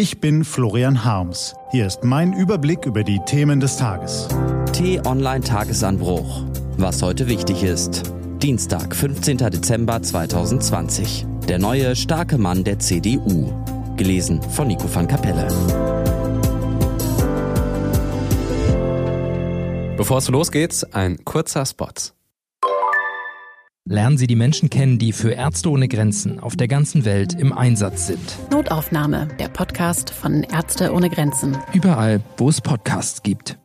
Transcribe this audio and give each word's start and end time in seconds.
Ich 0.00 0.18
bin 0.18 0.44
Florian 0.44 1.04
Harms. 1.04 1.54
Hier 1.72 1.86
ist 1.86 2.04
mein 2.04 2.32
Überblick 2.32 2.86
über 2.86 3.04
die 3.04 3.20
Themen 3.26 3.60
des 3.60 3.76
Tages. 3.76 4.28
T-Online 4.72 5.44
Tagesanbruch. 5.44 6.42
Was 6.78 7.02
heute 7.02 7.28
wichtig 7.28 7.62
ist. 7.62 8.04
Dienstag, 8.40 8.96
15. 8.96 9.36
Dezember 9.36 10.02
2020. 10.02 11.26
Der 11.46 11.58
neue 11.58 11.94
starke 11.96 12.38
Mann 12.38 12.64
der 12.64 12.78
CDU. 12.78 13.52
Gelesen 13.98 14.40
von 14.40 14.68
Nico 14.68 14.88
van 14.90 15.06
Kapelle. 15.06 15.48
Bevor 19.98 20.16
es 20.16 20.30
losgeht, 20.30 20.86
ein 20.92 21.22
kurzer 21.26 21.66
Spot. 21.66 21.92
Lernen 23.90 24.18
Sie 24.18 24.28
die 24.28 24.36
Menschen 24.36 24.70
kennen, 24.70 25.00
die 25.00 25.10
für 25.12 25.32
Ärzte 25.32 25.68
ohne 25.68 25.88
Grenzen 25.88 26.38
auf 26.38 26.54
der 26.54 26.68
ganzen 26.68 27.04
Welt 27.04 27.34
im 27.36 27.52
Einsatz 27.52 28.06
sind. 28.06 28.20
Notaufnahme, 28.48 29.26
der 29.40 29.48
Podcast 29.48 30.10
von 30.10 30.44
Ärzte 30.44 30.92
ohne 30.92 31.10
Grenzen. 31.10 31.58
Überall, 31.72 32.22
wo 32.36 32.48
es 32.48 32.60
Podcasts 32.60 33.24
gibt. 33.24 33.58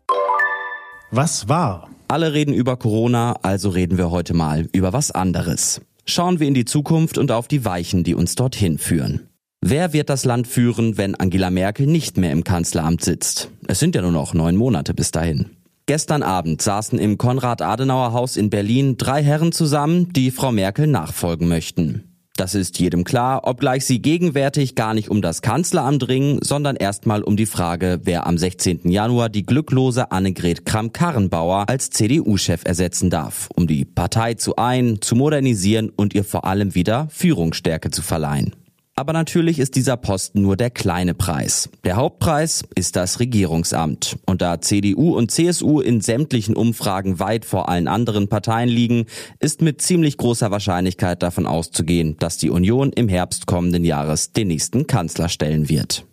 Was 1.11 1.47
war? 1.47 1.91
Alle 2.07 2.33
reden 2.33 2.55
über 2.55 2.75
Corona, 2.75 3.33
also 3.43 3.69
reden 3.69 3.99
wir 3.99 4.09
heute 4.09 4.33
mal 4.33 4.67
über 4.71 4.93
was 4.93 5.11
anderes. 5.11 5.81
Schauen 6.07 6.39
wir 6.39 6.47
in 6.47 6.55
die 6.55 6.65
Zukunft 6.65 7.19
und 7.19 7.31
auf 7.31 7.47
die 7.47 7.63
Weichen, 7.63 8.03
die 8.03 8.15
uns 8.15 8.33
dorthin 8.33 8.79
führen. 8.79 9.29
Wer 9.61 9.93
wird 9.93 10.09
das 10.09 10.25
Land 10.25 10.47
führen, 10.47 10.97
wenn 10.97 11.13
Angela 11.13 11.51
Merkel 11.51 11.85
nicht 11.85 12.17
mehr 12.17 12.31
im 12.31 12.43
Kanzleramt 12.43 13.03
sitzt? 13.03 13.51
Es 13.67 13.77
sind 13.77 13.93
ja 13.93 14.01
nur 14.01 14.11
noch 14.11 14.33
neun 14.33 14.55
Monate 14.55 14.95
bis 14.95 15.11
dahin. 15.11 15.54
Gestern 15.87 16.23
Abend 16.23 16.63
saßen 16.63 16.97
im 16.97 17.19
Konrad-Adenauer-Haus 17.19 18.37
in 18.37 18.49
Berlin 18.49 18.97
drei 18.97 19.21
Herren 19.21 19.51
zusammen, 19.51 20.11
die 20.13 20.31
Frau 20.31 20.51
Merkel 20.51 20.87
nachfolgen 20.87 21.47
möchten. 21.47 22.15
Das 22.37 22.55
ist 22.55 22.79
jedem 22.79 23.03
klar, 23.03 23.41
obgleich 23.43 23.85
sie 23.85 24.01
gegenwärtig 24.01 24.73
gar 24.73 24.95
nicht 24.95 25.09
um 25.09 25.21
das 25.21 25.43
Kanzleramt 25.43 26.07
ringen, 26.07 26.39
sondern 26.41 26.75
erstmal 26.75 27.21
um 27.21 27.37
die 27.37 27.45
Frage, 27.45 28.01
wer 28.03 28.25
am 28.25 28.39
16. 28.39 28.89
Januar 28.89 29.29
die 29.29 29.45
glücklose 29.45 30.11
Annegret 30.11 30.65
Kramp-Karrenbauer 30.65 31.69
als 31.69 31.91
CDU-Chef 31.91 32.61
ersetzen 32.65 33.11
darf, 33.11 33.47
um 33.55 33.67
die 33.67 33.85
Partei 33.85 34.33
zu 34.33 34.55
ein, 34.55 35.01
zu 35.01 35.15
modernisieren 35.15 35.91
und 35.95 36.15
ihr 36.15 36.23
vor 36.23 36.45
allem 36.45 36.73
wieder 36.73 37.07
Führungsstärke 37.11 37.91
zu 37.91 38.01
verleihen. 38.01 38.55
Aber 38.97 39.11
natürlich 39.11 39.59
ist 39.59 39.75
dieser 39.75 39.97
Posten 39.97 40.41
nur 40.41 40.55
der 40.55 40.69
kleine 40.69 41.13
Preis. 41.13 41.69
Der 41.83 41.97
Hauptpreis 41.97 42.63
ist 42.75 42.95
das 42.95 43.19
Regierungsamt. 43.19 44.17
Und 44.25 44.41
da 44.41 44.61
CDU 44.61 45.17
und 45.17 45.31
CSU 45.31 45.81
in 45.81 45.99
sämtlichen 45.99 46.55
Umfragen 46.55 47.19
weit 47.19 47.43
vor 47.43 47.67
allen 47.67 47.89
anderen 47.89 48.29
Parteien 48.29 48.69
liegen, 48.69 49.05
ist 49.41 49.61
mit 49.61 49.81
ziemlich 49.81 50.15
großer 50.15 50.49
Wahrscheinlichkeit 50.49 51.23
davon 51.23 51.45
auszugehen, 51.45 52.15
dass 52.19 52.37
die 52.37 52.49
Union 52.49 52.93
im 52.93 53.09
Herbst 53.09 53.47
kommenden 53.47 53.83
Jahres 53.83 54.31
den 54.31 54.47
nächsten 54.47 54.87
Kanzler 54.87 55.27
stellen 55.27 55.67
wird. 55.67 56.05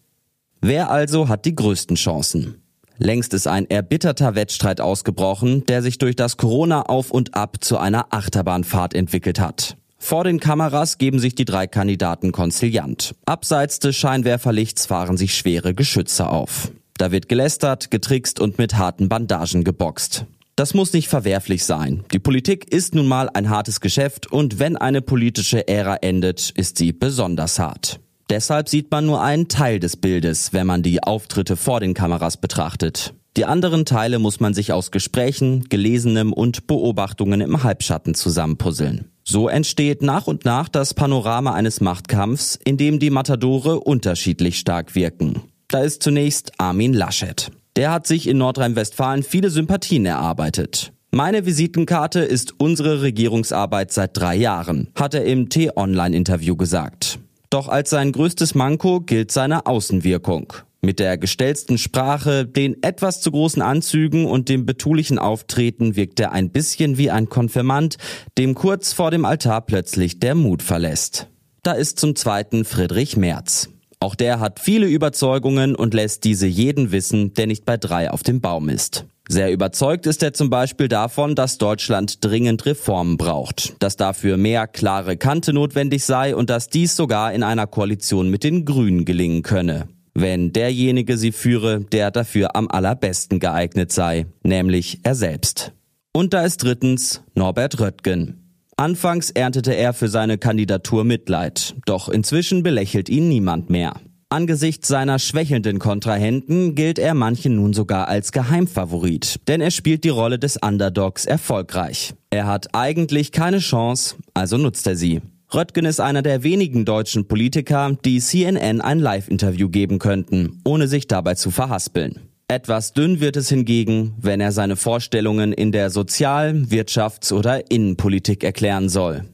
Wer 0.61 0.91
also 0.91 1.29
hat 1.29 1.45
die 1.45 1.55
größten 1.55 1.95
Chancen? 1.95 2.63
Längst 2.99 3.33
ist 3.33 3.47
ein 3.47 3.71
erbitterter 3.71 4.35
Wettstreit 4.35 4.81
ausgebrochen, 4.81 5.65
der 5.67 5.83
sich 5.83 5.99
durch 5.99 6.17
das 6.17 6.37
Corona 6.37 6.83
auf 6.83 7.13
und 7.13 7.35
ab 7.35 7.59
zu 7.61 7.79
einer 7.79 8.07
Achterbahnfahrt 8.11 8.95
entwickelt 8.95 9.39
hat. 9.39 9.77
Vor 10.05 10.25
den 10.25 10.41
Kameras 10.41 10.99
geben 10.99 11.21
sich 11.21 11.37
die 11.37 11.45
drei 11.45 11.69
Kandidaten 11.69 12.33
konziliant. 12.33 13.15
Abseits 13.25 13.79
des 13.79 13.95
Scheinwerferlichts 13.95 14.87
fahren 14.87 15.17
sich 15.17 15.33
schwere 15.37 15.75
Geschütze 15.75 16.29
auf. 16.29 16.73
Da 16.99 17.13
wird 17.13 17.29
gelästert, 17.29 17.93
getrickst 17.93 18.41
und 18.41 18.59
mit 18.59 18.77
harten 18.77 19.09
Bandagen 19.09 19.63
geboxt. 19.63 20.27
Das 20.57 20.75
muss 20.75 20.93
nicht 20.93 21.07
verwerflich 21.07 21.65
sein. 21.65 22.03
Die 22.13 22.19
Politik 22.19 22.75
ist 22.75 22.97
nun 22.97 23.07
mal 23.07 23.31
ein 23.33 23.49
hartes 23.49 23.81
Geschäft 23.81 24.27
und 24.27 24.59
wenn 24.59 24.77
eine 24.77 25.03
politische 25.03 25.69
Ära 25.69 25.95
endet, 26.03 26.51
ist 26.51 26.79
sie 26.79 26.93
besonders 26.93 27.61
hart. 27.61 28.01
Deshalb 28.29 28.69
sieht 28.69 28.91
man 28.91 29.07
nur 29.07 29.23
einen 29.23 29.47
Teil 29.47 29.79
des 29.79 29.97
Bildes, 29.97 30.53
wenn 30.53 30.67
man 30.67 30.83
die 30.83 31.01
Auftritte 31.01 31.57
vor 31.57 31.79
den 31.79 31.95
Kameras 31.95 32.39
betrachtet. 32.39 33.15
Die 33.37 33.45
anderen 33.45 33.85
Teile 33.85 34.19
muss 34.19 34.41
man 34.41 34.53
sich 34.53 34.73
aus 34.73 34.91
Gesprächen, 34.91 35.69
Gelesenem 35.69 36.33
und 36.33 36.67
Beobachtungen 36.67 37.41
im 37.41 37.63
Halbschatten 37.63 38.15
zusammenpuzzeln. 38.15 39.12
So 39.25 39.49
entsteht 39.49 40.03
nach 40.03 40.27
und 40.27 40.45
nach 40.45 40.69
das 40.69 40.95
Panorama 40.95 41.53
eines 41.53 41.81
Machtkampfs, 41.81 42.59
in 42.65 42.77
dem 42.77 42.99
die 42.99 43.11
Matadore 43.11 43.81
unterschiedlich 43.81 44.59
stark 44.59 44.95
wirken. 44.95 45.43
Da 45.69 45.81
ist 45.81 46.03
zunächst 46.03 46.53
Armin 46.59 46.93
Laschet. 46.93 47.51
Der 47.77 47.91
hat 47.91 48.07
sich 48.07 48.27
in 48.29 48.39
Nordrhein-Westfalen 48.39 49.23
viele 49.23 49.49
Sympathien 49.49 50.05
erarbeitet. 50.05 50.93
Meine 51.11 51.47
Visitenkarte 51.47 52.21
ist 52.21 52.55
unsere 52.59 53.03
Regierungsarbeit 53.03 53.93
seit 53.93 54.17
drei 54.17 54.35
Jahren, 54.35 54.89
hat 54.95 55.15
er 55.15 55.25
im 55.25 55.49
T-Online-Interview 55.49 56.57
gesagt. 56.57 57.19
Doch 57.51 57.69
als 57.69 57.91
sein 57.91 58.13
größtes 58.13 58.55
Manko 58.55 59.01
gilt 59.01 59.31
seine 59.31 59.67
Außenwirkung. 59.67 60.55
Mit 60.85 60.99
der 60.99 61.17
gestellten 61.17 61.79
Sprache, 61.79 62.45
den 62.45 62.83
etwas 62.83 63.21
zu 63.21 63.31
großen 63.31 63.63
Anzügen 63.63 64.27
und 64.27 64.49
dem 64.49 64.67
betulichen 64.67 65.17
Auftreten 65.17 65.95
wirkt 65.95 66.19
er 66.19 66.33
ein 66.33 66.51
bisschen 66.51 66.99
wie 66.99 67.09
ein 67.09 67.29
Konfirmand, 67.29 67.99
dem 68.37 68.57
kurz 68.57 68.93
vor 68.93 69.13
dem 69.13 69.25
Altar 69.25 69.61
plötzlich 69.61 70.19
der 70.19 70.35
Mut 70.35 70.61
verlässt. 70.61 71.29
Da 71.63 71.71
ist 71.71 72.01
zum 72.01 72.17
zweiten 72.17 72.65
Friedrich 72.65 73.17
Merz. 73.17 73.69
Auch 74.01 74.17
der 74.17 74.41
hat 74.41 74.59
viele 74.59 74.89
Überzeugungen 74.89 75.77
und 75.77 75.95
lässt 75.95 76.25
diese 76.25 76.49
jeden 76.49 76.91
wissen, 76.91 77.33
der 77.35 77.47
nicht 77.47 77.65
bei 77.65 77.77
drei 77.77 78.11
auf 78.11 78.25
dem 78.25 78.41
Baum 78.41 78.69
ist. 78.69 79.05
Sehr 79.29 79.53
überzeugt 79.53 80.09
ist 80.09 80.21
er 80.25 80.33
zum 80.33 80.51
Beispiel 80.51 80.89
davon, 80.89 81.37
dass 81.37 81.59
Deutschland 81.59 82.25
dringend 82.25 82.67
Reformen 82.67 83.19
braucht, 83.19 83.81
dass 83.81 83.97
dafür 83.97 84.37
mehr 84.37 84.67
klare 84.67 85.17
Kante 85.17 85.53
notwendig 85.53 86.05
sei 86.05 86.35
und 86.35 86.51
dass 86.51 86.71
dies 86.71 86.97
sogar 86.97 87.33
in 87.33 87.45
einer 87.45 87.69
Koalition 87.69 88.31
mit 88.31 88.43
den 88.43 88.65
Grünen 88.65 89.05
gelingen 89.05 89.43
könne 89.43 89.87
wenn 90.15 90.53
derjenige 90.53 91.17
sie 91.17 91.33
führe, 91.33 91.81
der 91.81 92.11
dafür 92.11 92.55
am 92.57 92.69
allerbesten 92.69 93.41
geeignet 93.41 93.93
sei, 93.93 94.27
nämlich 94.43 95.01
er 95.03 95.15
selbst. 95.15 95.73
Und 96.13 96.35
da 96.35 96.45
ist 96.45 96.63
drittens 96.63 97.23
Norbert 97.35 97.81
Röttgen. 97.81 98.39
Anfangs 98.77 99.31
erntete 99.31 99.75
er 99.75 99.93
für 99.93 100.09
seine 100.09 100.39
Kandidatur 100.39 101.05
Mitleid, 101.05 101.75
doch 101.87 102.09
inzwischen 102.09 102.63
belächelt 102.63 103.09
ihn 103.09 103.29
niemand 103.29 103.71
mehr. 103.71 103.95
Angesichts 104.29 104.89
seiner 104.89 105.19
schwächelnden 105.19 105.79
Kontrahenten 105.79 106.75
gilt 106.75 106.99
er 106.99 107.13
manchen 107.13 107.57
nun 107.57 107.75
sogar 107.75 108.09
als 108.09 108.33
Geheimfavorit, 108.33 109.41
denn 109.47 109.61
er 109.61 109.71
spielt 109.71 110.05
die 110.05 110.09
Rolle 110.09 110.39
des 110.39 110.57
Underdogs 110.57 111.27
erfolgreich. 111.27 112.15
Er 112.31 112.47
hat 112.47 112.75
eigentlich 112.75 113.33
keine 113.33 113.59
Chance, 113.59 114.17
also 114.33 114.57
nutzt 114.57 114.87
er 114.87 114.97
sie. 114.97 115.21
Röttgen 115.55 115.85
ist 115.85 116.01
einer 116.01 116.23
der 116.23 116.43
wenigen 116.45 116.87
deutschen 116.87 117.29
Politiker, 117.29 117.95
die 118.07 118.21
CNN 118.21 118.81
ein 118.81 118.99
Live-Interview 118.99 119.69
geben 119.69 119.99
könnten, 119.99 120.61
ohne 120.65 120.89
sich 120.89 121.09
dabei 121.09 121.35
zu 121.35 121.51
verhaspeln. 121.51 122.21
Etwas 122.49 122.95
dünn 122.95 123.21
wird 123.21 123.37
es 123.37 123.51
hingegen, 123.51 124.15
wenn 124.19 124.41
er 124.41 124.53
seine 124.53 124.77
Vorstellungen 124.77 125.53
in 125.53 125.71
der 125.71 125.91
Sozial-, 125.91 126.55
Wirtschafts- 126.71 127.33
oder 127.33 127.71
Innenpolitik 127.71 128.45
erklären 128.45 128.89
soll. 128.89 129.25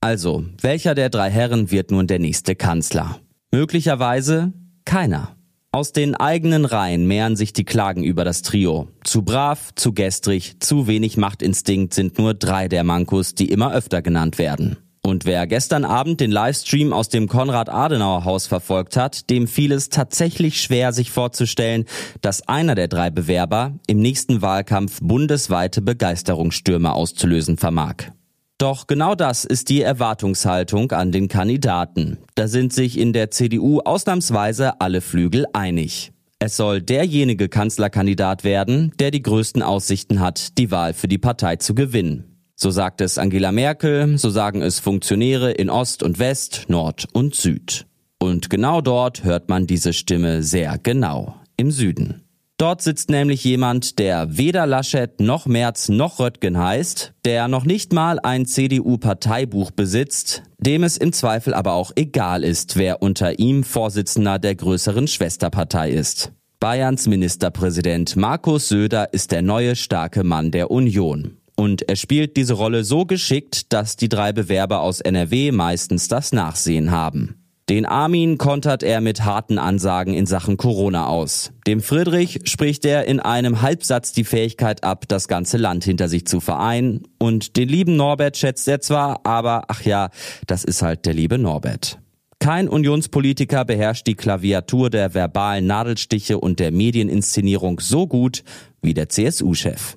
Also, 0.00 0.44
welcher 0.62 0.94
der 0.94 1.10
drei 1.10 1.30
Herren 1.30 1.70
wird 1.70 1.90
nun 1.90 2.06
der 2.06 2.20
nächste 2.20 2.54
Kanzler? 2.54 3.20
Möglicherweise 3.52 4.52
keiner. 4.86 5.36
Aus 5.72 5.92
den 5.92 6.14
eigenen 6.14 6.64
Reihen 6.64 7.06
mehren 7.06 7.36
sich 7.36 7.52
die 7.52 7.64
Klagen 7.64 8.02
über 8.02 8.24
das 8.24 8.40
Trio. 8.40 8.88
Zu 9.04 9.22
brav, 9.22 9.74
zu 9.74 9.92
gestrig, 9.92 10.56
zu 10.60 10.86
wenig 10.86 11.18
Machtinstinkt 11.18 11.92
sind 11.92 12.18
nur 12.18 12.32
drei 12.32 12.68
der 12.68 12.82
Mankos, 12.82 13.34
die 13.34 13.50
immer 13.50 13.74
öfter 13.74 14.00
genannt 14.00 14.38
werden. 14.38 14.78
Und 15.06 15.24
wer 15.24 15.46
gestern 15.46 15.84
Abend 15.84 16.18
den 16.18 16.32
Livestream 16.32 16.92
aus 16.92 17.08
dem 17.08 17.28
Konrad-Adenauer-Haus 17.28 18.48
verfolgt 18.48 18.96
hat, 18.96 19.30
dem 19.30 19.46
fiel 19.46 19.70
es 19.70 19.88
tatsächlich 19.88 20.60
schwer, 20.60 20.92
sich 20.92 21.12
vorzustellen, 21.12 21.84
dass 22.22 22.48
einer 22.48 22.74
der 22.74 22.88
drei 22.88 23.10
Bewerber 23.10 23.78
im 23.86 24.00
nächsten 24.00 24.42
Wahlkampf 24.42 24.98
bundesweite 25.00 25.80
Begeisterungsstürme 25.80 26.92
auszulösen 26.92 27.56
vermag. 27.56 28.10
Doch 28.58 28.88
genau 28.88 29.14
das 29.14 29.44
ist 29.44 29.68
die 29.68 29.80
Erwartungshaltung 29.80 30.90
an 30.90 31.12
den 31.12 31.28
Kandidaten. 31.28 32.18
Da 32.34 32.48
sind 32.48 32.72
sich 32.72 32.98
in 32.98 33.12
der 33.12 33.30
CDU 33.30 33.78
ausnahmsweise 33.84 34.80
alle 34.80 35.00
Flügel 35.02 35.46
einig. 35.52 36.10
Es 36.40 36.56
soll 36.56 36.82
derjenige 36.82 37.48
Kanzlerkandidat 37.48 38.42
werden, 38.42 38.92
der 38.98 39.12
die 39.12 39.22
größten 39.22 39.62
Aussichten 39.62 40.18
hat, 40.18 40.58
die 40.58 40.72
Wahl 40.72 40.94
für 40.94 41.06
die 41.06 41.18
Partei 41.18 41.54
zu 41.54 41.76
gewinnen. 41.76 42.35
So 42.58 42.70
sagt 42.70 43.02
es 43.02 43.18
Angela 43.18 43.52
Merkel, 43.52 44.16
so 44.16 44.30
sagen 44.30 44.62
es 44.62 44.80
Funktionäre 44.80 45.52
in 45.52 45.68
Ost 45.68 46.02
und 46.02 46.18
West, 46.18 46.64
Nord 46.68 47.06
und 47.12 47.34
Süd. 47.34 47.86
Und 48.18 48.48
genau 48.48 48.80
dort 48.80 49.24
hört 49.24 49.50
man 49.50 49.66
diese 49.66 49.92
Stimme 49.92 50.42
sehr 50.42 50.78
genau, 50.82 51.36
im 51.58 51.70
Süden. 51.70 52.22
Dort 52.56 52.80
sitzt 52.80 53.10
nämlich 53.10 53.44
jemand, 53.44 53.98
der 53.98 54.38
weder 54.38 54.66
Laschet 54.66 55.20
noch 55.20 55.44
Merz 55.44 55.90
noch 55.90 56.18
Röttgen 56.18 56.56
heißt, 56.56 57.12
der 57.26 57.48
noch 57.48 57.66
nicht 57.66 57.92
mal 57.92 58.18
ein 58.18 58.46
CDU-Parteibuch 58.46 59.72
besitzt, 59.72 60.42
dem 60.58 60.82
es 60.82 60.96
im 60.96 61.12
Zweifel 61.12 61.52
aber 61.52 61.74
auch 61.74 61.92
egal 61.94 62.42
ist, 62.42 62.76
wer 62.76 63.02
unter 63.02 63.38
ihm 63.38 63.64
Vorsitzender 63.64 64.38
der 64.38 64.54
größeren 64.54 65.08
Schwesterpartei 65.08 65.90
ist. 65.90 66.32
Bayerns 66.58 67.06
Ministerpräsident 67.06 68.16
Markus 68.16 68.68
Söder 68.68 69.12
ist 69.12 69.30
der 69.32 69.42
neue 69.42 69.76
starke 69.76 70.24
Mann 70.24 70.50
der 70.50 70.70
Union. 70.70 71.36
Und 71.56 71.88
er 71.88 71.96
spielt 71.96 72.36
diese 72.36 72.54
Rolle 72.54 72.84
so 72.84 73.06
geschickt, 73.06 73.72
dass 73.72 73.96
die 73.96 74.08
drei 74.08 74.32
Bewerber 74.32 74.82
aus 74.82 75.00
NRW 75.00 75.52
meistens 75.52 76.06
das 76.08 76.32
Nachsehen 76.32 76.90
haben. 76.90 77.34
Den 77.68 77.84
Armin 77.84 78.38
kontert 78.38 78.84
er 78.84 79.00
mit 79.00 79.24
harten 79.24 79.58
Ansagen 79.58 80.14
in 80.14 80.26
Sachen 80.26 80.56
Corona 80.56 81.08
aus. 81.08 81.50
Dem 81.66 81.80
Friedrich 81.80 82.38
spricht 82.44 82.84
er 82.84 83.06
in 83.06 83.18
einem 83.18 83.60
Halbsatz 83.60 84.12
die 84.12 84.22
Fähigkeit 84.22 84.84
ab, 84.84 85.08
das 85.08 85.26
ganze 85.26 85.56
Land 85.56 85.82
hinter 85.82 86.08
sich 86.08 86.28
zu 86.28 86.38
vereinen. 86.38 87.08
Und 87.18 87.56
den 87.56 87.68
lieben 87.68 87.96
Norbert 87.96 88.36
schätzt 88.36 88.68
er 88.68 88.80
zwar, 88.80 89.26
aber 89.26 89.64
ach 89.66 89.82
ja, 89.82 90.10
das 90.46 90.62
ist 90.62 90.82
halt 90.82 91.06
der 91.06 91.14
liebe 91.14 91.38
Norbert. 91.38 91.98
Kein 92.38 92.68
Unionspolitiker 92.68 93.64
beherrscht 93.64 94.06
die 94.06 94.14
Klaviatur 94.14 94.88
der 94.88 95.14
verbalen 95.14 95.66
Nadelstiche 95.66 96.38
und 96.38 96.60
der 96.60 96.70
Medieninszenierung 96.70 97.80
so 97.80 98.06
gut 98.06 98.44
wie 98.80 98.94
der 98.94 99.08
CSU-Chef. 99.08 99.96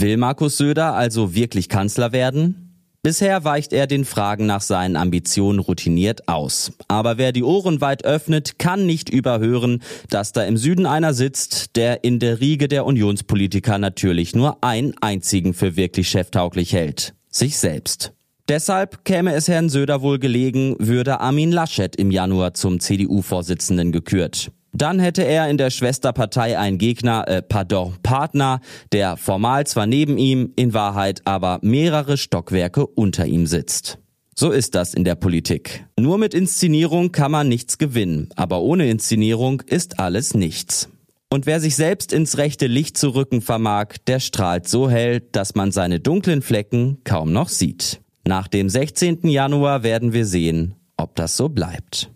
Will 0.00 0.16
Markus 0.16 0.56
Söder 0.56 0.94
also 0.94 1.34
wirklich 1.34 1.68
Kanzler 1.68 2.12
werden? 2.12 2.88
Bisher 3.02 3.44
weicht 3.44 3.74
er 3.74 3.86
den 3.86 4.06
Fragen 4.06 4.46
nach 4.46 4.62
seinen 4.62 4.96
Ambitionen 4.96 5.58
routiniert 5.58 6.28
aus. 6.28 6.72
Aber 6.88 7.18
wer 7.18 7.32
die 7.32 7.42
Ohren 7.42 7.82
weit 7.82 8.04
öffnet, 8.06 8.58
kann 8.58 8.86
nicht 8.86 9.10
überhören, 9.10 9.82
dass 10.08 10.32
da 10.32 10.44
im 10.44 10.56
Süden 10.56 10.86
einer 10.86 11.12
sitzt, 11.12 11.76
der 11.76 12.04
in 12.04 12.20
der 12.20 12.40
Riege 12.40 12.68
der 12.68 12.86
Unionspolitiker 12.86 13.76
natürlich 13.76 14.34
nur 14.34 14.64
einen 14.64 14.94
einzigen 15.02 15.52
für 15.52 15.76
wirklich 15.76 16.08
cheftauglich 16.08 16.72
hält. 16.72 17.12
Sich 17.28 17.58
selbst. 17.58 18.12
Deshalb 18.48 19.04
käme 19.04 19.34
es 19.34 19.46
Herrn 19.46 19.68
Söder 19.68 20.00
wohl 20.00 20.18
gelegen, 20.18 20.74
würde 20.78 21.20
Armin 21.20 21.52
Laschet 21.52 21.94
im 21.96 22.10
Januar 22.10 22.54
zum 22.54 22.80
CDU-Vorsitzenden 22.80 23.92
gekürt. 23.92 24.52
Dann 24.72 24.98
hätte 24.98 25.22
er 25.22 25.50
in 25.50 25.58
der 25.58 25.70
Schwesterpartei 25.70 26.58
einen 26.58 26.78
Gegner, 26.78 27.28
äh, 27.28 27.42
pardon, 27.42 27.94
Partner, 28.02 28.60
der 28.92 29.16
formal 29.18 29.66
zwar 29.66 29.86
neben 29.86 30.16
ihm, 30.16 30.52
in 30.56 30.72
Wahrheit 30.72 31.20
aber 31.24 31.58
mehrere 31.62 32.16
Stockwerke 32.16 32.86
unter 32.86 33.26
ihm 33.26 33.46
sitzt. 33.46 33.98
So 34.34 34.50
ist 34.50 34.74
das 34.74 34.94
in 34.94 35.04
der 35.04 35.14
Politik. 35.14 35.84
Nur 36.00 36.16
mit 36.16 36.32
Inszenierung 36.32 37.12
kann 37.12 37.30
man 37.30 37.48
nichts 37.48 37.76
gewinnen, 37.76 38.30
aber 38.34 38.62
ohne 38.62 38.88
Inszenierung 38.88 39.60
ist 39.60 40.00
alles 40.00 40.32
nichts. 40.32 40.88
Und 41.28 41.44
wer 41.46 41.60
sich 41.60 41.76
selbst 41.76 42.12
ins 42.12 42.38
rechte 42.38 42.66
Licht 42.66 42.96
zu 42.96 43.10
rücken 43.10 43.42
vermag, 43.42 43.96
der 44.06 44.20
strahlt 44.20 44.68
so 44.68 44.90
hell, 44.90 45.20
dass 45.20 45.54
man 45.54 45.70
seine 45.70 46.00
dunklen 46.00 46.40
Flecken 46.40 46.98
kaum 47.04 47.32
noch 47.32 47.48
sieht. 47.48 48.00
Nach 48.26 48.48
dem 48.48 48.68
16. 48.68 49.28
Januar 49.28 49.82
werden 49.82 50.12
wir 50.12 50.24
sehen, 50.24 50.74
ob 50.96 51.14
das 51.16 51.36
so 51.36 51.48
bleibt. 51.48 52.10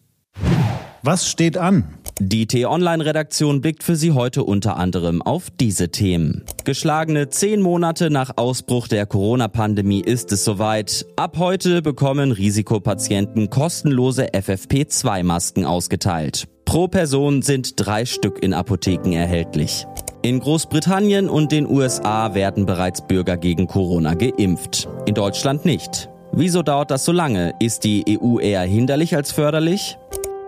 Was 1.02 1.28
steht 1.28 1.56
an? 1.56 1.84
Die 2.18 2.46
T-Online-Redaktion 2.46 3.60
blickt 3.60 3.82
für 3.82 3.94
Sie 3.94 4.12
heute 4.12 4.42
unter 4.42 4.78
anderem 4.78 5.20
auf 5.20 5.50
diese 5.50 5.90
Themen. 5.90 6.44
Geschlagene 6.64 7.28
zehn 7.28 7.60
Monate 7.60 8.08
nach 8.08 8.38
Ausbruch 8.38 8.88
der 8.88 9.04
Corona-Pandemie 9.04 10.00
ist 10.00 10.32
es 10.32 10.42
soweit. 10.42 11.04
Ab 11.16 11.36
heute 11.36 11.82
bekommen 11.82 12.32
Risikopatienten 12.32 13.50
kostenlose 13.50 14.28
FFP2-Masken 14.28 15.66
ausgeteilt. 15.66 16.48
Pro 16.64 16.88
Person 16.88 17.42
sind 17.42 17.74
drei 17.76 18.06
Stück 18.06 18.42
in 18.42 18.54
Apotheken 18.54 19.12
erhältlich. 19.12 19.86
In 20.22 20.40
Großbritannien 20.40 21.28
und 21.28 21.52
den 21.52 21.66
USA 21.66 22.32
werden 22.32 22.64
bereits 22.64 23.06
Bürger 23.06 23.36
gegen 23.36 23.66
Corona 23.66 24.14
geimpft. 24.14 24.88
In 25.04 25.14
Deutschland 25.14 25.66
nicht. 25.66 26.08
Wieso 26.32 26.62
dauert 26.62 26.90
das 26.90 27.04
so 27.04 27.12
lange? 27.12 27.54
Ist 27.60 27.84
die 27.84 28.18
EU 28.18 28.38
eher 28.38 28.62
hinderlich 28.62 29.14
als 29.14 29.32
förderlich? 29.32 29.98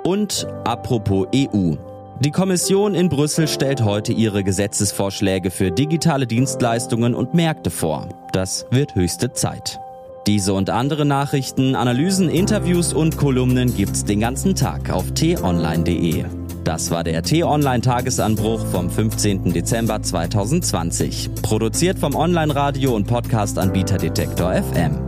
Und 0.09 0.47
apropos 0.65 1.27
EU. 1.35 1.75
Die 2.21 2.31
Kommission 2.31 2.95
in 2.95 3.11
Brüssel 3.11 3.47
stellt 3.47 3.85
heute 3.85 4.15
ihre 4.15 4.43
Gesetzesvorschläge 4.43 5.51
für 5.51 5.71
digitale 5.71 6.27
Dienstleistungen 6.27 7.15
und 7.15 7.35
Märkte 7.35 7.69
vor. 7.69 8.09
Das 8.33 8.65
wird 8.71 8.95
höchste 8.95 9.35
Zeit. 9.35 9.79
Diese 10.27 10.55
und 10.55 10.71
andere 10.71 11.05
Nachrichten, 11.05 11.75
Analysen, 11.75 12.31
Interviews 12.31 12.95
und 12.95 13.19
Kolumnen 13.19 13.77
gibt's 13.77 14.07
den 14.07 14.21
ganzen 14.21 14.55
Tag 14.55 14.89
auf 14.89 15.13
t-online.de. 15.13 16.25
Das 16.65 16.91
war 16.91 17.05
der 17.05 17.23
T-Online-Tagesanbruch 17.23 18.65
vom 18.65 18.89
15. 18.89 19.53
Dezember 19.53 20.01
2020. 20.01 21.35
Produziert 21.43 21.99
vom 21.99 22.15
Online-Radio- 22.15 22.95
und 22.95 23.07
Podcast-Anbieter 23.07 23.99
Detektor 23.99 24.55
FM. 24.55 25.08